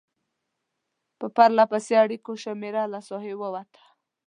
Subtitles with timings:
[1.19, 3.83] په پرلپسې اړیکو شمېره له ساحې ووته.